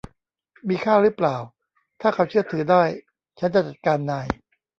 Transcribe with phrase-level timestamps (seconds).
[0.67, 1.37] มีค่ารึเปล่า
[2.01, 2.83] ถ้าเขาเชื่อถือได้
[3.39, 4.27] ฉันจะจัดการนาย